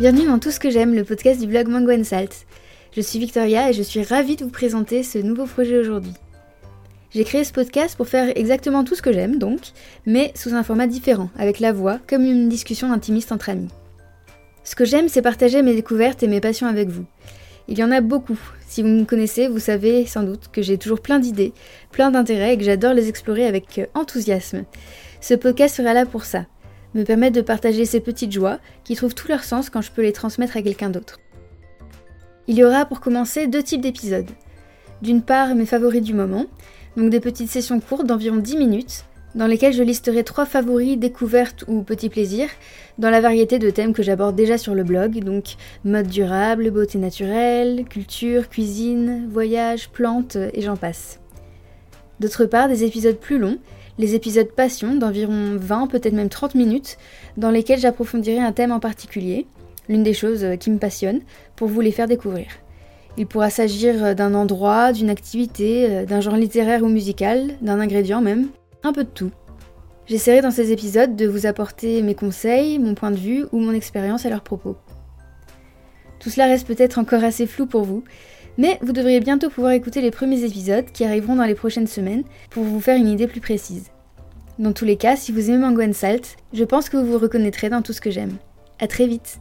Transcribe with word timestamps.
Bienvenue 0.00 0.28
dans 0.28 0.38
Tout 0.38 0.50
ce 0.50 0.58
que 0.58 0.70
j'aime, 0.70 0.94
le 0.94 1.04
podcast 1.04 1.38
du 1.38 1.46
blog 1.46 1.68
Mango 1.68 1.92
Salt. 2.04 2.46
Je 2.96 3.02
suis 3.02 3.18
Victoria 3.18 3.68
et 3.68 3.74
je 3.74 3.82
suis 3.82 4.02
ravie 4.02 4.36
de 4.36 4.44
vous 4.44 4.50
présenter 4.50 5.02
ce 5.02 5.18
nouveau 5.18 5.44
projet 5.44 5.76
aujourd'hui. 5.76 6.14
J'ai 7.10 7.22
créé 7.22 7.44
ce 7.44 7.52
podcast 7.52 7.98
pour 7.98 8.08
faire 8.08 8.34
exactement 8.34 8.82
tout 8.82 8.94
ce 8.94 9.02
que 9.02 9.12
j'aime 9.12 9.36
donc, 9.36 9.60
mais 10.06 10.32
sous 10.34 10.54
un 10.54 10.62
format 10.62 10.86
différent, 10.86 11.28
avec 11.36 11.60
la 11.60 11.74
voix, 11.74 11.98
comme 12.08 12.24
une 12.24 12.48
discussion 12.48 12.90
intimiste 12.90 13.30
entre 13.30 13.50
amis. 13.50 13.68
Ce 14.64 14.74
que 14.74 14.86
j'aime, 14.86 15.10
c'est 15.10 15.20
partager 15.20 15.60
mes 15.60 15.74
découvertes 15.74 16.22
et 16.22 16.28
mes 16.28 16.40
passions 16.40 16.66
avec 16.66 16.88
vous. 16.88 17.04
Il 17.68 17.78
y 17.78 17.84
en 17.84 17.92
a 17.92 18.00
beaucoup. 18.00 18.40
Si 18.68 18.80
vous 18.80 18.88
me 18.88 19.04
connaissez, 19.04 19.48
vous 19.48 19.58
savez 19.58 20.06
sans 20.06 20.22
doute 20.22 20.48
que 20.50 20.62
j'ai 20.62 20.78
toujours 20.78 21.02
plein 21.02 21.18
d'idées, 21.18 21.52
plein 21.92 22.10
d'intérêts 22.10 22.54
et 22.54 22.56
que 22.56 22.64
j'adore 22.64 22.94
les 22.94 23.10
explorer 23.10 23.44
avec 23.44 23.82
enthousiasme. 23.92 24.64
Ce 25.20 25.34
podcast 25.34 25.76
sera 25.76 25.92
là 25.92 26.06
pour 26.06 26.24
ça, 26.24 26.46
me 26.94 27.04
permettre 27.04 27.36
de 27.36 27.40
partager 27.40 27.84
ces 27.84 28.00
petites 28.00 28.32
joies 28.32 28.58
qui 28.84 28.96
trouvent 28.96 29.14
tout 29.14 29.28
leur 29.28 29.44
sens 29.44 29.70
quand 29.70 29.82
je 29.82 29.90
peux 29.90 30.02
les 30.02 30.12
transmettre 30.12 30.56
à 30.56 30.62
quelqu'un 30.62 30.90
d'autre. 30.90 31.20
Il 32.48 32.56
y 32.56 32.64
aura 32.64 32.84
pour 32.84 33.00
commencer 33.00 33.46
deux 33.46 33.62
types 33.62 33.80
d'épisodes. 33.80 34.30
D'une 35.02 35.22
part, 35.22 35.54
mes 35.54 35.66
favoris 35.66 36.02
du 36.02 36.14
moment, 36.14 36.46
donc 36.96 37.10
des 37.10 37.20
petites 37.20 37.50
sessions 37.50 37.80
courtes 37.80 38.06
d'environ 38.06 38.36
10 38.36 38.56
minutes, 38.56 39.04
dans 39.34 39.46
lesquelles 39.46 39.72
je 39.72 39.82
listerai 39.82 40.24
trois 40.24 40.44
favoris, 40.44 40.98
découvertes 40.98 41.64
ou 41.68 41.82
petits 41.82 42.08
plaisirs, 42.08 42.50
dans 42.98 43.10
la 43.10 43.20
variété 43.20 43.58
de 43.58 43.70
thèmes 43.70 43.92
que 43.92 44.02
j'aborde 44.02 44.34
déjà 44.34 44.58
sur 44.58 44.74
le 44.74 44.82
blog, 44.82 45.20
donc 45.20 45.54
mode 45.84 46.08
durable, 46.08 46.70
beauté 46.70 46.98
naturelle, 46.98 47.84
culture, 47.88 48.48
cuisine, 48.48 49.28
voyage, 49.30 49.88
plantes, 49.90 50.36
et 50.36 50.62
j'en 50.62 50.76
passe. 50.76 51.20
D'autre 52.18 52.44
part, 52.44 52.68
des 52.68 52.84
épisodes 52.84 53.16
plus 53.16 53.38
longs, 53.38 53.58
les 54.00 54.14
épisodes 54.14 54.50
passion 54.50 54.94
d'environ 54.94 55.56
20, 55.58 55.86
peut-être 55.88 56.14
même 56.14 56.30
30 56.30 56.54
minutes, 56.54 56.96
dans 57.36 57.50
lesquels 57.50 57.78
j'approfondirai 57.78 58.38
un 58.38 58.52
thème 58.52 58.72
en 58.72 58.80
particulier, 58.80 59.46
l'une 59.88 60.02
des 60.02 60.14
choses 60.14 60.46
qui 60.58 60.70
me 60.70 60.78
passionne, 60.78 61.20
pour 61.54 61.68
vous 61.68 61.82
les 61.82 61.92
faire 61.92 62.08
découvrir. 62.08 62.46
Il 63.18 63.26
pourra 63.26 63.50
s'agir 63.50 64.14
d'un 64.14 64.34
endroit, 64.34 64.92
d'une 64.92 65.10
activité, 65.10 66.06
d'un 66.06 66.22
genre 66.22 66.36
littéraire 66.36 66.82
ou 66.82 66.88
musical, 66.88 67.50
d'un 67.60 67.78
ingrédient 67.78 68.22
même, 68.22 68.48
un 68.82 68.94
peu 68.94 69.04
de 69.04 69.10
tout. 69.10 69.32
J'essaierai 70.06 70.40
dans 70.40 70.50
ces 70.50 70.72
épisodes 70.72 71.14
de 71.14 71.26
vous 71.26 71.44
apporter 71.44 72.00
mes 72.02 72.14
conseils, 72.14 72.78
mon 72.78 72.94
point 72.94 73.10
de 73.10 73.18
vue 73.18 73.44
ou 73.52 73.58
mon 73.58 73.72
expérience 73.72 74.24
à 74.24 74.30
leur 74.30 74.40
propos. 74.40 74.76
Tout 76.20 76.30
cela 76.30 76.46
reste 76.46 76.66
peut-être 76.66 76.98
encore 76.98 77.22
assez 77.22 77.46
flou 77.46 77.66
pour 77.66 77.82
vous, 77.82 78.02
mais 78.58 78.78
vous 78.82 78.92
devriez 78.92 79.20
bientôt 79.20 79.50
pouvoir 79.50 79.72
écouter 79.72 80.00
les 80.00 80.10
premiers 80.10 80.44
épisodes 80.44 80.86
qui 80.92 81.04
arriveront 81.04 81.36
dans 81.36 81.44
les 81.44 81.54
prochaines 81.54 81.86
semaines 81.86 82.24
pour 82.50 82.64
vous 82.64 82.80
faire 82.80 82.96
une 82.96 83.08
idée 83.08 83.26
plus 83.26 83.40
précise. 83.40 83.90
Dans 84.58 84.72
tous 84.72 84.84
les 84.84 84.96
cas, 84.96 85.16
si 85.16 85.32
vous 85.32 85.48
aimez 85.48 85.58
Mango 85.58 85.92
Salt, 85.92 86.36
je 86.52 86.64
pense 86.64 86.88
que 86.88 86.96
vous 86.96 87.12
vous 87.12 87.18
reconnaîtrez 87.18 87.70
dans 87.70 87.82
tout 87.82 87.92
ce 87.92 88.00
que 88.00 88.10
j'aime. 88.10 88.36
A 88.78 88.86
très 88.86 89.06
vite 89.06 89.40